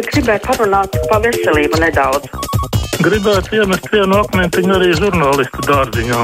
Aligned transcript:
gribēju 0.00 0.40
parunāt 0.46 0.96
par 1.10 1.20
veselību 1.24 1.80
nedaudz. 1.82 2.28
Gribētu 3.02 3.58
iemest 3.58 3.88
vienu 3.92 4.20
akmentiņu 4.22 4.74
arī 4.76 4.92
žurnālistu 4.96 5.64
dārziņā. 5.68 6.22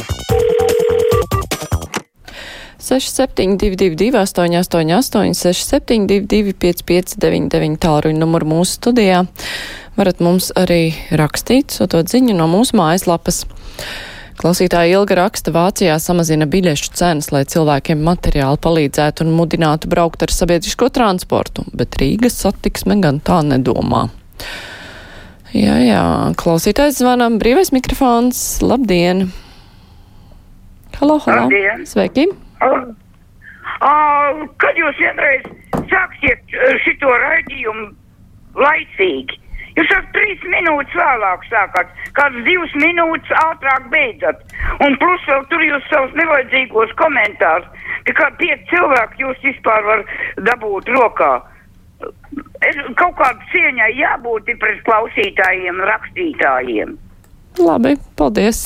6722, 2.89 4.15
888, 4.17 5.35
672, 5.37 6.54
559, 6.57 7.77
tālruņa 7.83 8.23
numuru 8.23 8.48
mūsu 8.54 8.79
studijā. 8.79 9.27
Varat 9.98 10.23
mums 10.25 10.53
arī 10.57 10.95
rakstīt, 11.11 11.75
sūtot 11.75 12.09
ziņu 12.09 12.39
no 12.39 12.46
mūsu 12.48 12.79
mājaslapas. 12.79 13.43
Klausītāja 14.39 15.00
Ilga 15.00 15.16
raksta, 15.18 15.50
Vācijā 15.50 15.96
samazina 15.98 16.46
biļešu 16.46 16.93
cenas, 16.95 17.32
lai 17.34 17.41
cilvēkiem 17.50 18.05
materiāli 18.07 18.61
palīdzētu 18.62 19.25
un 19.27 19.32
mudinātu 19.34 19.91
braukt 19.91 20.23
ar 20.23 20.30
sabiedrisko 20.30 20.93
transportu, 20.95 21.64
bet 21.75 21.98
Rīgas 21.98 22.38
satiksme 22.45 23.01
gan 23.02 23.19
tā 23.19 23.41
nedomā. 23.43 24.05
Jā, 25.56 25.74
jā, 25.83 26.05
klausītājs 26.38 27.01
zvanam, 27.01 27.41
brīvais 27.42 27.73
mikrofons, 27.74 28.45
labdien! 28.62 29.27
Halo, 31.00 31.19
halo! 31.27 31.48
Labdien. 31.48 31.83
Sveiki! 31.89 32.28
Uh, 32.62 34.47
kad 34.62 34.78
jūs 34.78 35.02
vienreiz 35.02 35.50
sāksiet 35.91 36.55
uh, 36.55 36.78
šito 36.86 37.11
raidījumu 37.25 37.91
laicīgi? 38.59 39.38
Jūs 39.78 39.91
jau 39.92 40.00
trīs 40.14 40.41
minūtes 40.50 40.96
vēlāk 40.98 41.45
sākat, 41.46 41.91
kāds 42.19 42.41
divas 42.46 42.73
minūtes 42.82 43.34
ātrāk 43.45 43.86
beidzat. 43.92 44.41
Un 44.82 44.96
plus 44.98 45.27
vēl 45.30 45.45
tur 45.52 45.62
jūs 45.62 45.84
savus 45.92 46.16
nevajadzīgos 46.19 46.95
komentārus. 46.98 47.69
Tikai 48.09 48.33
pieci 48.41 48.66
cilvēki 48.72 49.22
jūs 49.22 49.45
vispār 49.45 49.86
var 49.86 50.02
dabūt 50.48 50.91
rokā. 50.96 51.33
Es, 52.66 52.78
kaut 52.98 53.14
kāda 53.19 53.50
cieņai 53.52 53.91
jābūt 53.98 54.50
pret 54.59 54.83
klausītājiem, 54.86 55.83
rakstītājiem. 55.92 56.97
Labi, 57.62 57.97
paldies! 58.19 58.60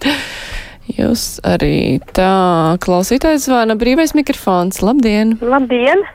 Jūs 0.96 1.40
arī 1.46 1.98
tā 2.14 2.78
klausītājs 2.82 3.48
zvana 3.48 3.74
brīvais 3.78 4.14
mikrofons. 4.14 4.78
Labdien! 4.86 5.34
Labdien! 5.42 6.06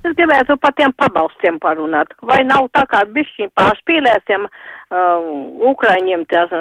Es 0.00 0.14
gribētu 0.16 0.54
par 0.56 0.72
tiem 0.78 0.94
pabalstiem 0.96 1.58
parunāt. 1.60 2.14
Vai 2.24 2.40
nav 2.48 2.70
tā 2.72 2.86
kā 2.88 3.02
bišķiņ 3.16 3.50
pārspīlētiem 3.58 4.46
uh, 4.46 5.26
Ukraiņiem 5.70 6.24
tās, 6.30 6.54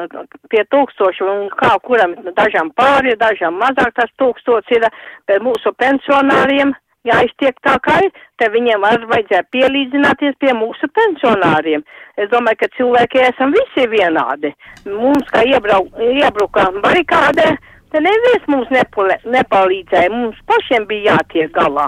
tie 0.52 0.66
tūkstoši 0.76 1.23
un 1.23 1.45
kā 1.62 1.72
kuram 1.86 2.17
dažam 2.36 2.73
pāri, 2.76 3.16
dažam 3.22 3.56
mazāk 3.62 3.95
tas 3.95 4.12
tūkstots 4.20 4.76
ir, 4.76 4.90
bet 5.32 5.45
mūsu 5.45 5.72
pensionāriem 5.80 6.76
jāiztiek 7.08 7.56
tā 7.64 7.78
kā 7.86 7.95
ir, 8.04 8.12
te 8.36 8.50
viņiem 8.52 8.84
arī 8.90 9.08
vajadzēja 9.14 9.48
pielīdzināties 9.56 10.36
pie 10.44 10.52
mūsu 10.60 10.92
pensionāriem. 11.00 11.86
Es 12.20 12.28
domāju, 12.34 12.60
ka 12.66 12.72
cilvēki 12.76 13.23
esam 13.30 13.56
visi 13.56 13.88
vienādi. 13.95 14.52
Mums, 14.84 15.32
kā 15.32 15.45
iebrauk, 15.48 15.95
iebruka 15.95 16.67
barikādē, 16.84 17.54
te 17.95 18.04
neviens 18.04 18.52
mums 18.52 18.76
nepalīdzēja, 18.76 20.12
mums 20.12 20.44
pašiem 20.52 20.92
bija 20.92 21.16
jātiek 21.16 21.56
galā. 21.56 21.88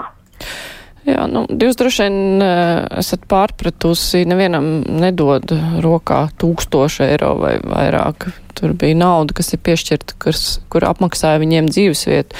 Jā, 1.02 1.24
nu, 1.26 1.42
jūs 1.50 1.74
droši 1.80 2.04
vien 2.04 2.44
uh, 2.44 2.84
esat 3.00 3.24
pārpratusi, 3.30 4.22
nevienam 4.28 4.84
nedod 5.02 5.50
rokā 5.82 6.28
tūkstoši 6.38 7.02
eiro 7.08 7.32
vai 7.40 7.56
vairāk. 7.58 8.28
Tur 8.54 8.76
bija 8.78 8.94
nauda, 9.00 9.34
kas 9.34 9.50
ir 9.56 9.62
piešķirta, 9.66 10.14
kas, 10.22 10.60
kur 10.70 10.86
apmaksāja 10.86 11.40
viņiem 11.42 11.70
dzīvesvietu 11.72 12.38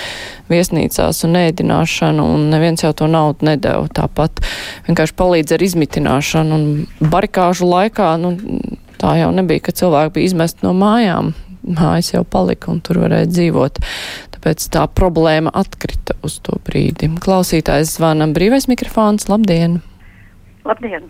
viesnīcās 0.52 1.24
un 1.26 1.40
ēdināšanu, 1.40 2.26
un 2.36 2.44
neviens 2.52 2.84
jau 2.84 2.92
to 2.94 3.08
naudu 3.10 3.48
nedēva. 3.50 3.88
Tāpat 3.98 4.44
vienkārši 4.86 5.16
palīdz 5.18 5.56
ar 5.56 5.66
izmitināšanu, 5.66 6.60
un 6.60 7.08
barikāžu 7.10 7.66
laikā, 7.66 8.12
nu, 8.22 8.36
tā 9.02 9.16
jau 9.18 9.32
nebija, 9.34 9.64
ka 9.66 9.74
cilvēki 9.82 10.14
bija 10.20 10.30
izmesti 10.30 10.68
no 10.68 10.76
mājām. 10.78 11.34
Mājas 11.62 12.12
jau 12.14 12.22
palika, 12.26 12.70
un 12.70 12.78
tur 12.82 13.02
varēja 13.02 13.30
dzīvot 13.30 13.82
tāpēc 14.42 14.64
tā 14.74 14.88
problēma 14.90 15.52
atkrita 15.54 16.16
uz 16.26 16.40
to 16.42 16.58
brīdi. 16.66 17.06
Klausītājs 17.22 17.94
zvanam 17.96 18.34
brīvais 18.34 18.66
mikrofons. 18.66 19.28
Labdien! 19.30 19.78
Labdien! 20.66 21.06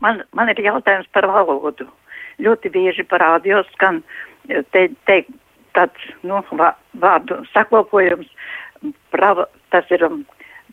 Man, 0.00 0.22
man 0.32 0.50
ir 0.52 0.60
jautājums 0.62 1.08
par 1.12 1.26
valodu. 1.26 1.88
Ļoti 2.38 2.70
bieži 2.70 3.02
parādījos, 3.10 3.66
skan 3.74 4.04
te, 4.70 4.86
te 5.10 5.24
tāds, 5.74 6.04
nu, 6.22 6.38
vārdu 7.02 7.40
saklopojums, 7.50 8.28
prava, 9.10 9.48
tas 9.74 9.90
ir 9.90 10.04
um, 10.06 10.22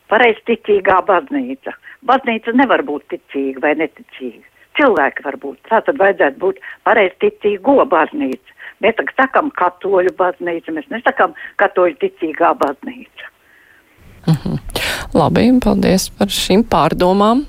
pareizticīgā 0.06 1.00
baznīca. 1.08 1.74
Baznīca 2.06 2.54
nevar 2.54 2.86
būt 2.86 3.08
ticīga 3.10 3.64
vai 3.66 3.74
neticīga. 3.82 4.46
Cilvēki 4.78 5.26
var 5.26 5.40
būt. 5.42 5.58
Tā 5.66 5.82
tad 5.82 5.98
vajadzētu 5.98 6.38
būt 6.38 6.62
pareizticīgo 6.86 7.80
baznīca. 7.90 8.54
Mēs 8.84 8.98
sakām 9.16 9.50
katoļu 9.56 10.12
baznīca, 10.18 10.72
mēs 10.76 10.88
nesakām 10.92 11.34
katoļu 11.62 11.96
ticīgā 12.02 12.52
baznīca. 12.60 13.32
Mm 14.26 14.34
-hmm. 14.34 14.65
Labi, 15.16 15.46
paldies 15.64 16.10
par 16.12 16.28
šīm 16.28 16.66
pārdomām. 16.68 17.46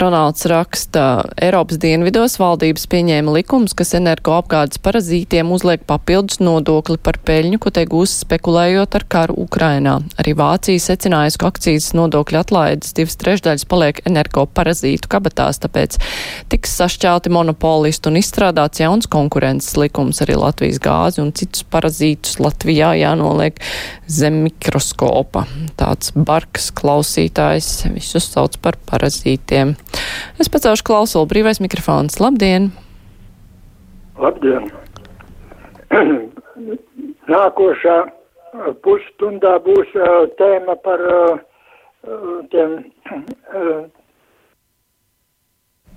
Ronalds 0.00 0.46
raksta, 0.50 1.24
Eiropas 1.40 1.78
dienvidos 1.80 2.36
valdības 2.40 2.86
pieņēma 2.90 3.34
likums, 3.36 3.74
kas 3.76 3.94
energoapgādes 3.98 4.80
parazītiem 4.82 5.52
uzliek 5.54 5.84
papildus 5.88 6.40
nodokli 6.42 6.96
par 7.00 7.18
peļņu, 7.26 7.60
ko 7.62 7.72
te 7.72 7.84
gūs 7.88 8.14
spekulējot 8.24 8.96
ar 8.98 9.04
karu 9.12 9.36
Ukrainā. 9.44 9.98
Arī 10.20 10.34
Vācija 10.36 10.82
secinājusi, 10.82 11.40
ka 11.40 11.50
akcijas 11.52 11.90
nodokļu 11.96 12.40
atlaides 12.40 12.96
divas 12.96 13.18
trešdaļas 13.20 13.66
paliek 13.70 14.02
energoparazītu 14.08 15.12
kabatās, 15.12 15.60
tāpēc 15.62 15.98
tiks 16.52 16.76
sašķelti 16.80 17.32
monopolisti 17.36 18.10
un 18.10 18.20
izstrādāts 18.22 18.82
jauns 18.82 19.08
konkurences 19.12 19.76
likums 19.80 20.22
arī 20.24 20.38
Latvijas 20.40 20.80
gāzi 20.82 21.22
un 21.24 21.32
citus 21.36 21.64
parazītus 21.70 22.40
Latvijā 22.42 22.94
jānoliek 23.02 23.60
zem 24.10 24.42
mikroskopa. 24.48 25.46
Tāds 25.78 26.12
barks 26.16 26.72
klausītājs 26.86 27.88
visus 27.90 28.28
sauc 28.30 28.54
par 28.62 28.78
parazītiem. 28.86 29.74
Es 30.38 30.50
pacelšu 30.52 30.86
klausulu 30.86 31.26
brīvais 31.30 31.58
mikrofons. 31.62 32.20
Labdien! 32.22 32.70
Labdien! 34.22 34.70
Nākošā 37.32 37.96
pusstundā 38.86 39.56
būs 39.64 39.90
uh, 39.98 40.30
tēma 40.38 40.76
par 40.84 41.02
uh, 41.10 41.34
tiem. 42.54 42.78
Uh, 43.50 43.82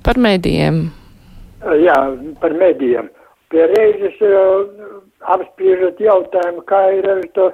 par 0.04 0.18
medijiem. 0.18 0.88
Jā, 1.84 1.98
par 2.42 2.56
medijiem. 2.58 3.12
Pie 3.52 3.66
reizes 3.76 4.18
apspriežat 5.36 6.00
jautājumu, 6.02 6.62
kā 6.70 6.82
ir 6.98 7.08
ar 7.12 7.24
to 7.36 7.50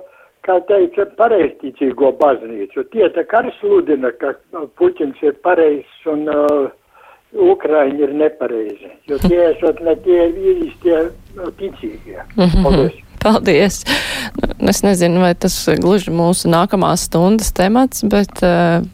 kā 0.46 0.60
teica, 0.70 1.08
pareizticīgo 1.20 2.14
baznīcu. 2.22 2.86
Tie 2.94 3.10
tā 3.16 3.26
kā 3.30 3.42
arī 3.44 3.54
sludina, 3.60 4.12
ka 4.22 4.36
nu, 4.56 4.68
Puķins 4.80 5.22
ir 5.26 5.38
pareizs 5.46 6.10
un 6.12 6.28
uh, 6.32 6.68
Ukraiņi 7.36 8.06
ir 8.06 8.14
nepareizi, 8.16 8.92
jo 9.10 9.20
tie 9.26 9.42
esot 9.52 9.82
ne 9.86 9.96
tie 10.06 10.30
īstie 10.54 11.02
nu, 11.38 11.50
ticīgie. 11.60 12.22
Paldies! 12.38 13.02
Paldies! 13.26 13.82
Es 14.70 14.84
nezinu, 14.86 15.24
vai 15.24 15.34
tas 15.34 15.56
gluži 15.82 16.14
mūsu 16.14 16.52
nākamās 16.52 17.08
stundas 17.10 17.50
temats, 17.58 18.06
bet 18.06 18.44
uh, 18.46 18.86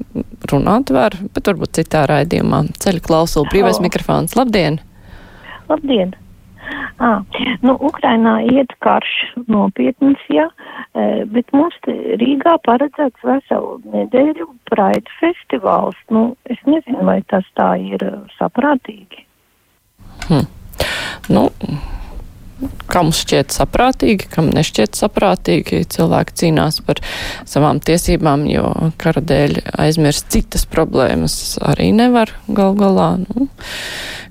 runāt 0.52 0.94
var, 0.96 1.18
bet 1.36 1.52
varbūt 1.52 1.76
citā 1.82 2.06
raidījumā. 2.10 2.64
Ceļu 2.82 3.04
klausulu, 3.06 3.52
brīvais 3.52 3.82
mikrofons. 3.84 4.38
Labdien! 4.40 4.80
Labdien! 5.68 6.16
À, 7.02 7.24
nu, 7.66 7.76
Ukrainā 7.82 8.36
iet 8.46 8.74
karš 8.86 9.12
nopietns, 9.50 10.22
jā, 10.30 10.48
bet 11.34 11.50
mums 11.56 11.78
Rīgā 12.22 12.58
paredzēts 12.68 13.26
veselu 13.26 13.80
nedēļu 13.96 14.48
Pride 14.70 15.18
festivāls. 15.20 15.98
Nu, 16.14 16.36
es 16.46 16.62
nezinu, 16.68 17.02
vai 17.08 17.22
tas 17.32 17.48
tā 17.58 17.73
ir 17.82 18.06
saprātīgi. 18.38 19.26
Hmm. 20.28 20.46
Nu, 21.32 21.47
kam 22.91 23.11
šķiet 23.16 23.53
saprātīgi, 23.55 24.28
kam 24.31 24.49
nešķiet 24.53 24.97
saprātīgi. 24.99 25.84
Cilvēki 25.91 26.37
cīnās 26.41 26.81
par 26.85 27.02
savām 27.49 27.81
tiesībām, 27.84 28.46
jo 28.52 28.67
kara 29.02 29.23
dēļ 29.23 29.58
aizmirst 29.81 30.29
citas 30.34 30.67
problēmas 30.69 31.35
arī 31.72 31.91
nevar 31.96 32.34
gal 32.47 32.75
galā. 32.79 33.09
Nu, 33.23 33.47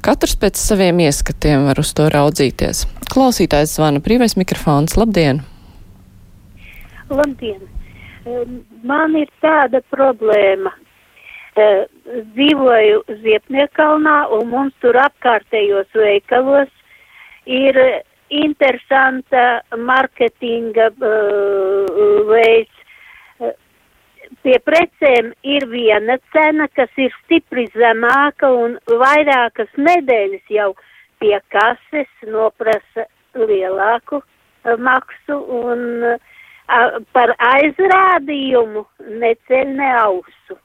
katrs 0.05 0.37
pēc 0.41 0.61
saviem 0.61 1.03
ieskatiem 1.07 1.69
var 1.71 1.83
uz 1.83 1.93
to 1.97 2.09
raudzīties. 2.13 2.87
Klausītājs 3.11 3.77
zvana 3.79 4.03
brīvais 4.05 4.37
mikrofons. 4.39 4.97
Labdien! 5.01 5.43
Labdien! 7.11 7.67
Man 8.87 9.17
ir 9.19 9.31
tāda 9.43 9.81
problēma. 9.91 10.73
Dzīvoju 11.57 13.01
Ziepniekalnā 13.25 14.19
un 14.37 14.53
mums 14.53 14.77
tur 14.81 14.97
apkārtējos 15.01 15.91
veikalos 15.99 16.71
ir 17.51 17.77
interesanta 18.31 19.63
marketinga 19.77 20.91
uh, 20.97 22.27
veids. 22.31 22.77
pie 24.45 24.59
precēm 24.63 25.33
ir 25.43 25.67
viena 25.69 26.17
cena, 26.33 26.69
kas 26.79 26.91
ir 26.97 27.11
stipri 27.25 27.67
zemāka 27.75 28.49
un 28.55 28.79
vairākas 28.87 29.69
nedēļas 29.77 30.53
jau 30.55 30.71
pie 31.19 31.37
kases 31.51 32.11
noprasa 32.31 33.09
lielāku 33.35 34.23
uh, 34.23 34.77
maksu 34.79 35.37
un 35.61 35.83
uh, 36.15 36.19
par 37.13 37.35
aizrādījumu 37.51 38.85
neceļ 39.21 39.75
ne 39.75 39.91
ausu. 39.99 40.57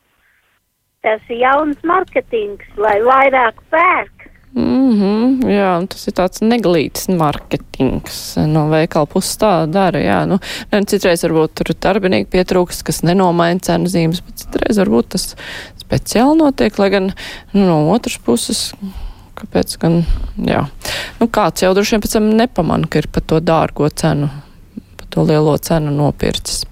Tas 1.05 1.21
ir 1.29 1.41
jauns 1.41 1.81
marketings, 1.85 2.65
lai 2.77 2.97
vairāk 3.05 3.59
pērk. 3.73 4.29
Mm 4.55 4.91
-hmm, 4.91 5.49
jā, 5.51 5.71
tas 5.91 6.07
ir 6.07 6.13
tāds 6.15 6.39
neglīts 6.39 7.09
marketings 7.11 8.37
no 8.47 8.69
veikala 8.71 9.05
puses 9.05 9.35
tā 9.37 9.65
dara, 9.67 9.99
jā. 9.99 10.19
Nu, 10.25 10.37
ne, 10.71 10.79
citreiz 10.87 11.23
varbūt 11.27 11.53
tur 11.59 11.75
darbinieki 11.75 12.29
pietrūkst, 12.31 12.83
kas 12.87 13.03
nenomaina 13.03 13.59
cenu 13.59 13.91
zīmes, 13.91 14.21
bet 14.23 14.45
citreiz 14.45 14.79
varbūt 14.79 15.09
tas 15.09 15.35
speciāli 15.75 16.37
notiek, 16.39 16.79
lai 16.79 16.89
gan 16.89 17.11
nu, 17.51 17.65
no 17.65 17.91
otras 17.91 18.17
puses, 18.17 18.73
kāpēc 19.35 19.75
gan, 19.77 20.05
jā. 20.37 20.63
Nu, 21.19 21.27
kāds 21.27 21.61
jau 21.61 21.73
droši 21.73 21.95
vien 21.97 22.01
pēc 22.01 22.13
tam 22.13 22.31
nepamana, 22.37 22.87
ka 22.87 23.03
ir 23.03 23.07
par 23.11 23.23
to 23.27 23.41
dārgo 23.43 23.89
cenu, 23.89 24.29
par 24.95 25.07
to 25.09 25.27
lielo 25.27 25.57
cenu 25.57 25.91
nopircis. 25.91 26.63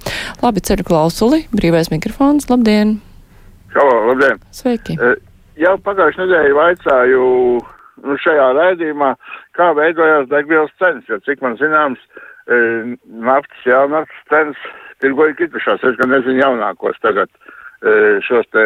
Labi, 0.42 0.64
ceļu 0.64 0.88
klausuli, 0.88 1.44
brīvais 1.52 1.92
mikrofons, 1.92 2.48
labdien! 2.50 3.02
Halo, 3.76 4.08
labdien! 4.08 4.40
Sveiki! 4.52 4.96
Uh, 4.96 5.20
jau 5.60 5.78
pagājušajā 5.84 6.26
nedēļā 6.26 6.56
vaicāju 6.56 7.22
nu, 7.22 7.73
šajā 8.24 8.48
raidījumā, 8.58 9.14
kā 9.58 9.72
veidojās 9.78 10.30
degvielas 10.32 10.74
cenas, 10.82 11.08
jo 11.10 11.20
cik 11.26 11.44
man 11.46 11.58
zināms, 11.62 12.02
e, 12.48 12.58
naftas, 13.08 13.62
jā, 13.68 13.84
naftas 13.92 14.26
cenas 14.32 14.66
tirgoja 15.04 15.36
kritušās, 15.40 15.84
es 15.84 16.00
gan 16.00 16.14
nezinu 16.14 16.42
jaunākos 16.42 17.00
tagad 17.04 17.32
e, 17.32 18.20
šos 18.28 18.50
te 18.56 18.66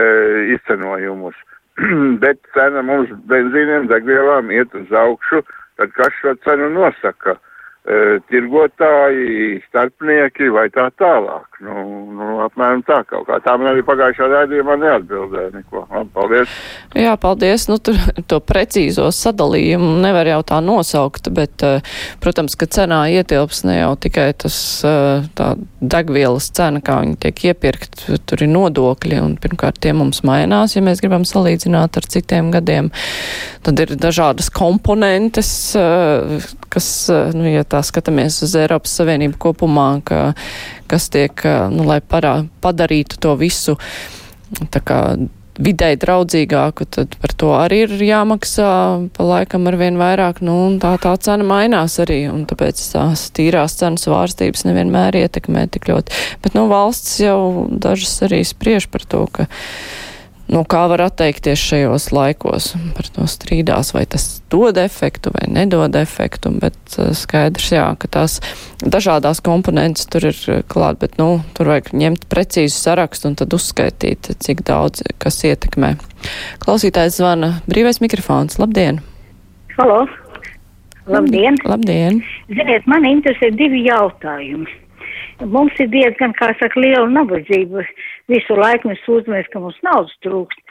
izcenojumus. 0.56 1.38
Bet 2.24 2.42
cena 2.58 2.82
mums 2.86 3.12
benzīniem, 3.30 3.90
degvielām 3.92 4.52
iet 4.54 4.74
uz 4.78 4.94
augšu, 4.94 5.44
tad 5.78 5.94
kas 5.98 6.16
šo 6.22 6.34
cenu 6.46 6.72
nosaka? 6.74 7.38
Tirgotāji, 8.28 9.62
starpnieki 9.70 10.50
vai 10.52 10.66
tā 10.76 10.90
tālāk. 11.00 11.46
Nu, 11.64 11.74
nu, 12.12 12.26
apmēram 12.44 12.82
tā 12.84 12.98
kaut 13.08 13.30
kā. 13.30 13.38
Tā 13.46 13.54
man 13.56 13.70
arī 13.72 13.84
pagājušā 13.88 14.28
rādījumā 14.34 14.76
neatbildēja 14.82 15.54
neko. 15.54 15.86
Labi, 15.88 16.10
paldies. 16.14 16.58
Jā, 17.00 17.14
paldies. 17.22 17.70
Nu, 17.72 17.78
tur 17.80 17.96
to 18.28 18.42
precīzo 18.44 19.08
sadalījumu 19.16 19.94
nevar 20.04 20.28
jau 20.28 20.42
tā 20.52 20.60
nosaukt, 20.66 21.32
bet, 21.32 21.64
protams, 22.20 22.58
ka 22.60 22.68
cenā 22.76 23.06
ietilps 23.16 23.64
ne 23.70 23.78
jau 23.80 23.94
tikai 24.04 24.28
tas 24.44 24.60
tā 25.40 25.48
degvielas 25.80 26.52
cena, 26.60 26.84
kā 26.84 27.00
viņi 27.06 27.18
tiek 27.24 27.46
iepirkt, 27.54 28.04
tur 28.28 28.44
ir 28.44 28.52
nodokļi, 28.52 29.22
un 29.24 29.40
pirmkārt 29.40 29.80
tie 29.88 29.96
mums 29.96 30.26
mainās, 30.28 30.76
ja 30.76 30.84
mēs 30.84 31.00
gribam 31.06 31.24
salīdzināt 31.24 32.02
ar 32.02 32.12
citiem 32.12 32.52
gadiem. 32.52 32.92
Tad 33.64 33.80
ir 33.86 33.96
dažādas 33.96 34.52
komponentes, 34.52 35.50
kas, 36.78 36.90
nu, 37.34 37.48
ja 37.50 37.66
tā 37.68 37.82
skatāmies 37.86 38.40
uz 38.46 38.54
Eiropas 38.60 38.94
Savienību 39.02 39.42
kopumā, 39.42 39.90
ka, 40.08 40.22
kas 40.88 41.10
tiek, 41.14 41.42
nu, 41.74 41.88
lai 41.90 42.00
parā, 42.06 42.40
padarītu 42.64 43.20
to 43.24 43.34
visu 43.40 43.78
tā 44.72 44.80
kā 44.86 45.02
videi 45.58 45.98
draudzīgāku, 45.98 46.86
tad 46.94 47.16
par 47.22 47.34
to 47.34 47.52
arī 47.58 47.82
ir 47.88 47.96
jāmaksā 48.06 48.70
pa 49.16 49.26
laikam 49.26 49.68
ar 49.70 49.78
vien 49.80 49.98
vairāk, 50.00 50.42
nu, 50.46 50.56
un 50.68 50.78
tā 50.82 50.94
tā 51.02 51.16
cena 51.24 51.46
mainās 51.48 51.98
arī, 52.04 52.20
un 52.32 52.46
tāpēc 52.50 52.82
tās 52.94 53.28
tīrās 53.36 53.78
cenas 53.80 54.06
vārstības 54.10 54.68
nevienmēr 54.70 55.18
ietekmē 55.24 55.68
tik 55.74 55.90
ļoti. 55.90 56.22
Bet, 56.44 56.54
nu, 56.58 56.68
valsts 56.72 57.18
jau 57.24 57.68
dažas 57.74 58.14
arī 58.30 58.44
spriež 58.46 58.90
par 58.94 59.06
to, 59.10 59.26
ka 59.34 59.50
no 60.52 60.64
kā 60.68 60.84
var 60.92 61.04
atteikties 61.08 61.62
šajos 61.62 62.10
laikos. 62.16 62.72
Par 62.98 63.10
to 63.16 63.28
strīdās, 63.30 63.94
vai 63.96 64.06
tas 64.10 64.28
dod 64.52 64.80
efektu 64.82 65.34
vai 65.36 65.48
nedod 65.52 65.96
efektu, 66.00 66.52
bet 66.62 66.78
uh, 66.98 67.12
skaidrs, 67.18 67.72
jā, 67.76 67.88
ka 68.00 68.10
tās 68.18 68.40
dažādās 68.84 69.42
komponentes 69.46 70.08
tur 70.12 70.30
ir 70.32 70.40
uh, 70.52 70.62
klāt, 70.72 71.02
bet, 71.04 71.18
nu, 71.22 71.42
tur 71.58 71.72
vajag 71.74 71.92
ņemt 71.98 72.28
precīzu 72.32 72.76
sarakstu 72.78 73.32
un 73.32 73.38
tad 73.40 73.56
uzskaitīt, 73.58 74.32
cik 74.44 74.64
daudz 74.68 75.04
kas 75.22 75.44
ietekmē. 75.48 75.96
Klausītājs 76.64 77.20
zvana 77.20 77.58
brīvais 77.70 78.02
mikrofons. 78.04 78.60
Labdien! 78.62 79.04
Halo! 79.78 80.06
Labdien! 81.08 81.56
Labdien! 81.64 82.20
Ziniet, 82.52 82.88
man 82.90 83.06
interesē 83.08 83.54
divi 83.56 83.86
jautājumi. 83.86 84.68
Mums 85.46 85.76
ir 85.80 85.92
diezgan, 85.94 86.34
kā 86.36 86.50
saka, 86.58 86.80
liela 86.82 87.06
nabadzība. 87.14 87.84
Visu 88.32 88.58
laiku 88.60 88.90
mēs 88.92 89.00
sūdzamies, 89.06 89.48
ka 89.54 89.62
mums 89.64 89.78
naudas 89.88 90.16
trūkst. 90.26 90.64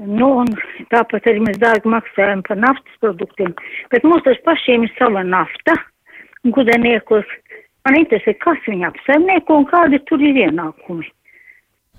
Nu, 0.00 0.28
un 0.44 0.50
tāpat 0.92 1.26
arī 1.26 1.42
mēs 1.42 1.58
dārgi 1.58 1.90
maksājam 1.90 2.44
par 2.46 2.58
naftas 2.62 3.00
produktiem. 3.02 3.54
Bet 3.90 4.04
mums 4.06 4.22
taču 4.26 4.44
pašiem 4.46 4.84
ir 4.86 4.92
sava 4.98 5.24
nafta, 5.26 5.74
gudeniekos. 6.46 7.26
Man 7.88 7.96
interesē, 7.98 8.34
kas 8.44 8.60
viņa 8.68 8.92
apsaimnieko 8.92 9.56
un 9.58 9.66
kādi 9.70 9.98
tur 10.06 10.22
ir 10.22 10.36
ienākumi. 10.46 11.08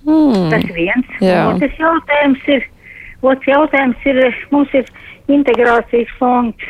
Mm, 0.06 0.48
Tas 0.54 0.64
viens. 0.74 1.10
jā. 1.22 1.42
Otrs 1.52 1.76
jautājums 1.78 2.46
ir, 2.56 2.64
otrs 3.22 3.50
jautājums 3.50 4.06
ir, 4.10 4.22
mums 4.54 4.72
ir 4.78 4.88
integrācijas 5.28 6.14
fonds. 6.20 6.70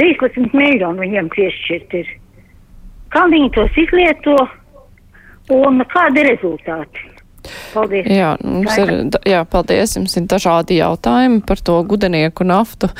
13 0.00 0.52
miljoni 0.52 1.04
viņiem 1.04 1.28
piešķirt 1.32 1.94
ir. 2.00 2.08
Kā 3.14 3.22
viņi 3.32 3.52
tos 3.54 3.78
izlieto 3.80 4.34
un 5.56 5.84
kādi 5.92 6.24
rezultāti? 6.26 7.04
Paldies. 7.72 8.06
Jā, 8.10 8.34
mums 8.44 8.78
ir, 8.80 8.94
jā, 9.28 9.42
paldies, 9.50 9.96
jums 9.98 10.16
ir 10.18 10.28
dažādi 10.30 10.80
jautājumi 10.80 11.42
par 11.46 11.60
to 11.64 11.80
gudenieku 11.88 12.46
naftu. 12.48 12.90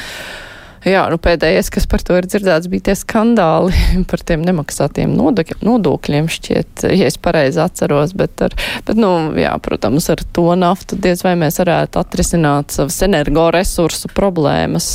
Jā, 0.87 1.00
nu 1.11 1.17
pēdējais, 1.19 1.67
kas 1.75 1.88
par 1.91 2.03
to 2.06 2.14
ir 2.14 2.29
dzirdēts, 2.31 2.69
bija 2.70 2.88
tie 2.88 2.94
skandāli 2.94 3.75
par 4.11 4.23
tiem 4.23 4.44
nemaksātiem 4.47 5.17
nodokļiem, 5.19 5.64
nodokļiem 5.67 6.29
šķiet, 6.31 6.85
ja 6.94 7.08
es 7.08 7.19
pareizi 7.19 7.58
atceros, 7.64 8.14
bet, 8.19 8.38
ar, 8.47 8.55
bet, 8.87 8.94
nu, 8.94 9.11
jā, 9.41 9.50
protams, 9.62 10.06
ar 10.14 10.23
to 10.37 10.47
naftu 10.58 10.99
diez 11.03 11.25
vai 11.26 11.35
mēs 11.41 11.58
varētu 11.62 12.03
atrisināt 12.03 12.76
savas 12.76 13.00
energoresursu 13.08 14.12
problēmas. 14.14 14.94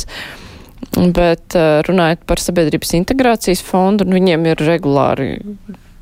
Bet 0.92 1.54
eh, 1.56 1.78
runājot 1.86 2.24
par 2.28 2.40
sabiedrības 2.42 2.96
integrācijas 2.98 3.62
fondu, 3.64 4.08
nu, 4.08 4.16
viņiem 4.16 4.48
ir 4.50 4.64
regulāri 4.66 5.28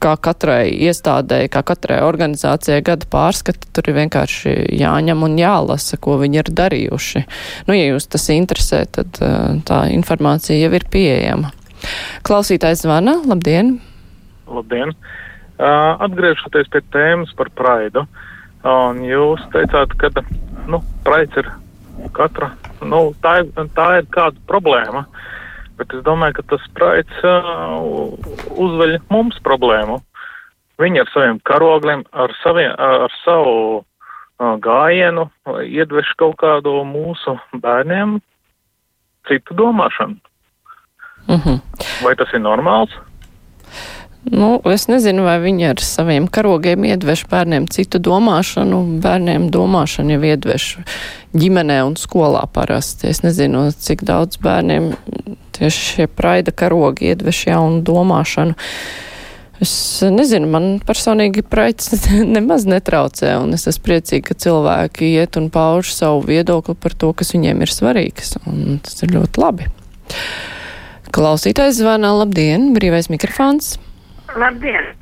kā 0.01 0.15
katrai 0.21 0.71
iestādēji, 0.89 1.51
kā 1.53 1.63
katrai 1.67 2.01
organizācijai 2.07 2.81
gada 2.87 3.09
pārskati, 3.11 3.69
tur 3.75 3.91
ir 3.91 3.99
vienkārši 4.01 4.55
jāņem 4.81 5.25
un 5.27 5.39
jālasa, 5.41 5.99
ko 6.01 6.17
viņi 6.23 6.43
ir 6.43 6.53
darījuši. 6.61 7.25
Nu, 7.69 7.77
ja 7.77 7.91
jūs 7.93 8.09
tas 8.11 8.29
interesē, 8.35 8.85
tad 8.91 9.21
uh, 9.25 9.61
tā 9.69 9.85
informācija 9.95 10.59
jau 10.59 10.73
ir 10.77 10.87
pieejama. 10.93 11.53
Klausītājs 12.27 12.85
zvana, 12.85 13.21
labdien! 13.29 13.79
Labdien! 14.51 14.95
Uh, 15.61 15.97
atgriežoties 16.07 16.71
pie 16.73 16.81
tēmas 16.93 17.33
par 17.37 17.51
praidu, 17.53 18.07
un 18.65 19.03
jūs 19.05 19.43
teicāt, 19.53 19.93
ka 20.01 20.09
nu, 20.71 20.81
praids 21.05 21.37
ir 21.41 21.51
katra, 22.17 22.55
nu, 22.81 23.11
tā, 23.21 23.41
ir, 23.43 23.69
tā 23.77 23.89
ir 24.01 24.09
kāda 24.13 24.41
problēma, 24.49 25.05
bet 25.81 25.97
es 25.97 26.05
domāju, 26.07 26.39
ka 26.39 26.47
tas 26.55 26.71
praids 26.77 27.25
uh, 27.27 27.81
uzveļ 28.61 28.99
mums 29.11 29.41
problēmu. 29.47 30.01
Viņi 30.81 31.03
ar 31.03 31.13
saviem 31.13 31.41
karogļiem, 31.45 32.07
ar, 32.13 32.33
saviem, 32.41 32.73
ar 32.77 33.13
savu 33.21 33.85
gājienu 34.41 35.27
iedveš 35.67 36.15
kaut 36.17 36.39
kādu 36.41 36.81
mūsu 36.89 37.37
bērniem 37.53 38.19
citu 39.29 39.55
domāšanu. 39.55 40.17
Uh 41.29 41.47
-huh. 41.47 41.61
Vai 42.05 42.17
tas 42.17 42.33
ir 42.33 42.41
normāls? 42.41 42.91
Nu, 44.25 44.61
es 44.65 44.85
nezinu, 44.89 45.23
vai 45.25 45.39
viņi 45.41 45.71
ar 45.71 45.81
saviem 45.81 46.27
karogiem 46.29 46.85
iedveš 46.85 47.25
bērniem 47.31 47.67
citu 47.73 47.99
domāšanu. 47.99 49.01
Bērniem 49.01 49.49
domāšanu 49.51 50.11
jau 50.11 50.23
iedveš 50.23 50.67
ģimenē 51.33 51.79
un 51.87 51.97
skolā 51.97 52.45
parasti. 52.53 53.09
Es 53.09 53.23
nezinu, 53.23 53.71
cik 53.73 54.05
daudz 54.05 54.37
bērniem 54.37 54.93
tieši 55.61 55.87
šie 55.93 56.09
praida 56.09 56.55
karogi 56.57 57.13
iedveš 57.13 57.47
jaunu 57.51 57.85
domāšanu. 57.87 58.57
Es 59.61 59.73
nezinu, 60.09 60.49
man 60.49 60.69
personīgi 60.89 61.45
praids 61.45 61.93
nemaz 62.37 62.65
netraucē, 62.69 63.35
un 63.43 63.53
es 63.57 63.69
esmu 63.69 63.91
priecīga, 63.91 64.31
ka 64.31 64.39
cilvēki 64.47 65.13
iet 65.21 65.37
un 65.37 65.51
pauž 65.53 65.93
savu 65.93 66.25
viedokli 66.31 66.77
par 66.81 66.97
to, 66.97 67.13
kas 67.17 67.35
viņiem 67.37 67.61
ir 67.61 67.75
svarīgs, 67.75 68.39
un 68.49 68.81
tas 68.85 69.05
ir 69.05 69.13
ļoti 69.19 69.45
labi. 69.45 69.69
Klausītājs 71.13 71.83
zvana, 71.83 72.15
labdien, 72.23 72.71
brīvais 72.77 73.11
mikrofons. 73.13 73.75
Labdien! 74.39 74.95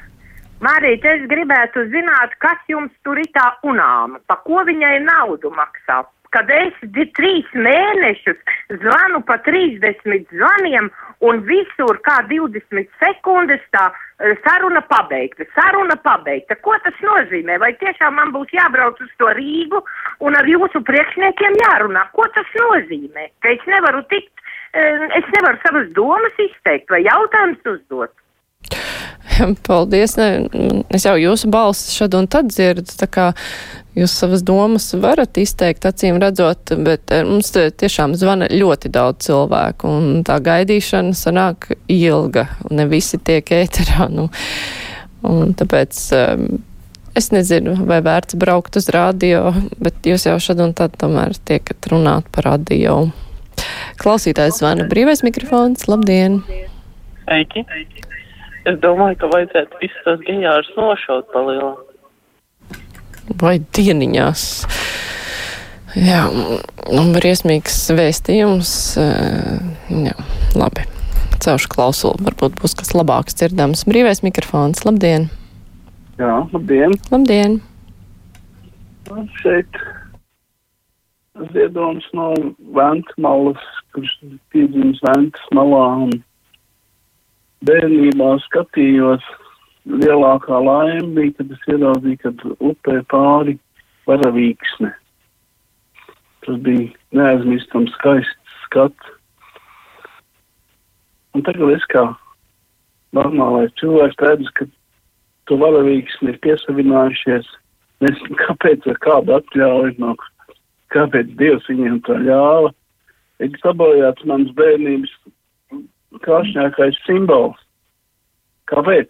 Marīt, 0.65 1.05
es 1.07 1.23
gribētu 1.31 1.85
zināt, 1.93 2.33
kas 2.43 2.59
jums 2.67 2.91
tur 3.07 3.21
ir 3.23 3.29
tā 3.31 3.47
unāma, 3.63 4.19
pa 4.27 4.41
ko 4.43 4.65
viņai 4.67 4.97
naudu 5.05 5.53
maksā. 5.55 6.01
Kad 6.35 6.51
es 6.53 6.75
trīs 7.17 7.49
mēnešus 7.57 8.39
zvanu 8.83 9.23
pa 9.29 9.39
30 9.47 10.29
zvaniem 10.35 10.91
un 11.25 11.41
visur 11.49 11.99
kā 12.05 12.19
20 12.29 12.91
sekundes 13.01 13.63
tā 13.75 13.87
eh, 13.89 14.37
saruna 14.45 14.83
pabeigta, 14.91 15.47
saruna 15.57 15.97
pabeigta. 16.05 16.59
Ko 16.63 16.77
tas 16.85 17.01
nozīmē? 17.03 17.59
Vai 17.63 17.73
tiešām 17.81 18.19
man 18.21 18.35
būs 18.37 18.53
jābrauc 18.55 19.01
uz 19.03 19.11
to 19.19 19.33
Rīgu 19.39 19.83
un 20.21 20.39
ar 20.39 20.49
jūsu 20.49 20.85
priekšniekiem 20.85 21.59
jārunā? 21.65 22.07
Ko 22.13 22.29
tas 22.37 22.53
nozīmē? 22.61 23.31
Ka 23.43 23.55
es 23.57 23.65
nevaru 23.71 24.05
tikt, 24.13 24.35
eh, 24.75 25.09
es 25.21 25.35
nevaru 25.37 25.59
savas 25.65 25.91
domas 25.97 26.45
izteikt 26.51 26.91
vai 26.93 27.05
jautājumus 27.09 27.73
uzdot. 27.77 28.13
Paldies. 29.67 30.17
Ne, 30.19 30.29
es 30.95 31.07
jau 31.07 31.17
jūsu 31.19 31.51
balsi 31.53 31.95
šad 31.95 32.17
un 32.19 32.29
tad 32.31 32.51
dzirdu, 32.53 32.87
jūs 33.99 34.15
savas 34.15 34.45
domas 34.47 34.87
varat 35.01 35.39
izteikt, 35.41 35.87
acīm 35.89 36.21
redzot, 36.23 36.75
bet 36.87 37.11
eh, 37.15 37.25
mums 37.27 37.51
tiešām 37.53 38.15
zvana 38.19 38.51
ļoti 38.53 38.93
daudz 38.95 39.29
cilvēku, 39.29 39.91
un 39.91 40.25
tā 40.27 40.39
gaidīšana 40.45 41.17
sanāk 41.19 41.73
ilga, 41.89 42.49
un 42.69 42.79
ne 42.83 42.89
visi 42.91 43.19
tiek 43.19 43.45
ēterā. 43.59 44.09
Nu, 44.13 44.29
un 45.27 45.55
tāpēc 45.59 46.03
um, 46.15 46.47
es 47.19 47.33
nezinu, 47.35 47.75
vai 47.89 48.01
vērts 48.07 48.39
braukt 48.39 48.79
uz 48.79 48.89
radio, 48.95 49.51
bet 49.83 50.07
jūs 50.07 50.29
jau 50.29 50.39
šad 50.43 50.63
un 50.63 50.77
tad 50.79 50.95
tomēr 51.01 51.35
tiekat 51.49 51.91
runāt 51.93 52.31
par 52.35 52.53
radio. 52.53 53.09
Klausītājs 53.99 54.61
zvana 54.61 54.87
brīvais 54.91 55.25
mikrofons. 55.27 55.89
Labdien! 55.91 56.39
Sveiki! 57.25 57.67
Es 58.69 58.77
domāju, 58.83 59.17
ka 59.23 59.31
vajadzētu 59.33 59.81
visus 59.81 60.05
tos 60.05 60.25
gejārus 60.27 60.69
nošaut 60.77 61.29
pa 61.33 61.43
lielu. 61.47 61.75
Vai 63.41 63.57
dieniņās. 63.77 64.43
Jā, 65.97 66.27
un 66.93 67.13
briesmīgs 67.15 67.79
vēstījums. 67.97 68.73
Jā, 68.99 70.17
labi. 70.59 70.85
Celšu 71.39 71.71
klausulu, 71.73 72.19
varbūt 72.27 72.59
būs 72.61 72.75
kas 72.77 72.93
labāks 72.97 73.39
dzirdams. 73.39 73.87
Brīvais 73.89 74.25
mikrofons. 74.27 74.83
Labdien! 74.85 75.29
Jā, 76.19 76.43
labdien! 76.53 76.97
Labdien! 77.13 77.61
Šeit 79.39 79.79
ziedonis 81.55 82.09
no 82.13 82.33
Ventmalas, 82.77 83.63
kurš 83.95 84.17
piedzimis 84.53 85.01
Ventas 85.07 85.47
malā 85.57 85.85
un 86.09 86.17
bērnībā 87.67 88.31
skatījos, 88.45 89.25
lielākā 89.89 90.61
laime 90.63 91.09
bija, 91.17 91.35
kad 91.39 91.53
es 91.55 91.69
ieraudzīju, 91.73 92.21
kad 92.23 92.45
upē 92.59 93.01
pāri 93.11 93.57
varavīksne. 94.09 94.93
Tas 96.47 96.61
bija 96.65 96.89
neaizmirstams 97.17 97.93
skaists 97.97 98.59
skats. 98.67 99.15
Un 101.37 101.45
tagad 101.47 101.75
es 101.75 101.85
kā 101.93 102.05
normālais 103.17 103.75
cilvēks 103.81 104.21
redzu, 104.25 104.53
ka 104.59 104.67
to 105.49 105.59
varavīksni 105.61 106.35
ir 106.35 106.43
piesavinājušies. 106.45 107.49
Nezinu, 108.05 108.37
kāpēc 108.39 108.85
ar 108.93 108.99
kādu 109.03 109.35
atļauju, 109.35 109.97
no 109.99 110.15
kāpēc 110.95 111.33
Dievs 111.41 111.67
viņiem 111.71 111.99
to 112.07 112.15
ļāva. 112.23 112.71
Ir 113.43 113.57
sabojāts 113.63 114.27
mans 114.27 114.53
bērnības 114.59 115.11
krāšņākais 116.25 117.01
simbols. 117.07 117.59
Kāpēc? 118.69 119.09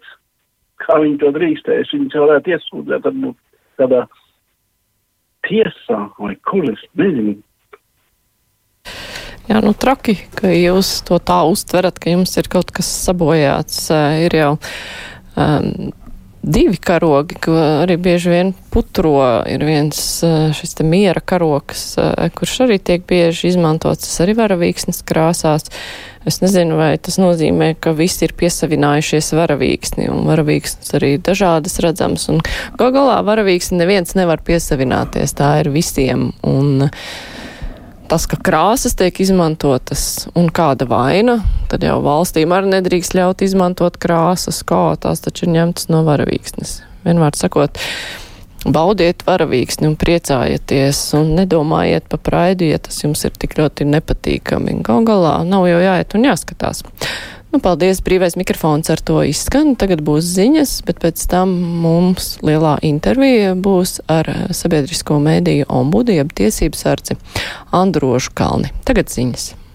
Kā 0.79 0.99
viņi 1.03 1.19
to 1.21 1.33
drīkstēs? 1.35 1.91
Viņi 1.95 2.23
varētu 2.23 2.55
iesūdzēt, 2.55 3.05
varbūt 3.07 3.37
tādā 3.79 4.05
tiesā 5.47 6.01
vai 6.19 6.35
kur 6.47 6.67
es 6.71 6.83
nezinu. 6.99 7.39
Jā, 9.49 9.63
nu 9.65 9.73
traki, 9.73 10.13
ka 10.37 10.51
jūs 10.53 10.99
to 11.07 11.17
tā 11.25 11.39
uztverat, 11.49 11.97
ka 11.97 12.11
jums 12.13 12.35
ir 12.37 12.49
kaut 12.51 12.69
kas 12.75 12.89
sabojāts. 13.07 13.87
Ir 14.21 14.35
jau 14.37 14.51
um, 15.33 15.89
divi 16.41 16.77
karogi, 16.77 17.35
ko 17.43 17.55
arī 17.83 17.97
bieži 17.99 18.31
vien 18.31 18.53
putro. 18.73 19.15
Ir 19.49 19.63
viens 19.67 19.99
šis 20.55 20.77
te 20.77 20.85
miera 20.87 21.21
karoks, 21.21 21.93
kurš 22.37 22.55
arī 22.67 22.79
tiek 22.79 23.03
bieži 23.09 23.51
izmantots, 23.51 24.07
tas 24.07 24.21
arī 24.25 24.37
varavīksnes 24.39 25.03
krāsās. 25.07 25.67
Es 26.27 26.41
nezinu, 26.43 26.75
vai 26.79 26.91
tas 27.01 27.15
nozīmē, 27.21 27.73
ka 27.79 27.93
visi 27.95 28.25
ir 28.27 28.35
piesavinājušies 28.39 29.31
varavīksni, 29.37 30.09
un 30.11 30.27
varavīksnes 30.27 30.95
arī 30.99 31.13
dažādas 31.23 31.79
redzamas, 31.83 32.27
un 32.31 32.41
gal 32.79 32.91
galā 32.95 33.21
varavīksni 33.25 33.79
neviens 33.79 34.15
nevar 34.19 34.43
piesavināties, 34.45 35.35
tā 35.39 35.53
ir 35.63 35.71
visiem. 35.73 36.31
Un, 36.43 36.89
tas, 38.09 38.25
ka 38.29 38.39
krāsas 38.41 38.95
tiek 38.97 39.21
izmantotas 39.21 40.27
un 40.37 40.49
kāda 40.53 40.87
vaina, 40.89 41.39
tad 41.69 41.85
jau 41.85 41.99
valstīm 42.05 42.53
arī 42.55 42.73
nedrīkst 42.73 43.15
ļaut 43.17 43.43
izmantot 43.45 43.99
krāsas, 44.01 44.63
kā 44.67 44.95
tās 45.01 45.21
taču 45.25 45.45
ir 45.45 45.53
ņemtas 45.57 45.89
no 45.93 46.01
varavīksnes. 46.07 46.79
Vienmēr 47.05 47.37
sakot, 47.37 47.77
baudiet 48.65 49.23
varavīksni 49.27 49.91
un 49.91 49.97
priecājieties 49.99 51.01
un 51.19 51.35
nedomājiet 51.37 52.09
pa 52.11 52.19
praidu, 52.21 52.67
ja 52.71 52.81
tas 52.81 52.97
jums 53.03 53.23
ir 53.27 53.35
tik 53.39 53.57
ļoti 53.59 53.87
nepatīkami. 53.93 54.79
Gal 54.85 55.05
galā 55.07 55.37
nav 55.47 55.69
jau 55.69 55.81
jāiet 55.83 56.17
un 56.17 56.27
jāskatās. 56.31 56.83
Nu, 57.49 57.57
paldies, 57.57 57.97
brīvais 58.05 58.35
mikrofons 58.37 58.91
ar 58.93 59.01
to 59.01 59.23
izskan. 59.25 59.71
Tagad 59.79 60.03
būs 60.05 60.27
ziņas, 60.35 60.73
bet 60.85 60.99
pēc 61.01 61.23
tam 61.31 61.55
mums 61.81 62.35
lielā 62.45 62.75
intervija 62.85 63.55
būs 63.57 63.97
ar 64.05 64.29
sabiedrisko 64.53 65.17
mēdīju 65.25 65.65
ombudu, 65.81 66.13
jeb 66.13 66.29
tiesības 66.37 66.85
sarci 66.85 67.17
Androšu 67.73 68.37
Kalni. 68.37 68.69
Tagad 68.85 69.09
ziņas. 69.09 69.55